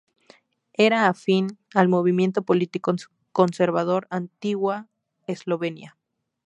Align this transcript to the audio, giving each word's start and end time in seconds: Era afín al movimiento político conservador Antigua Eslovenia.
Era 0.87 1.05
afín 1.07 1.59
al 1.75 1.87
movimiento 1.87 2.41
político 2.41 2.91
conservador 3.33 4.07
Antigua 4.09 4.87
Eslovenia. 5.27 5.95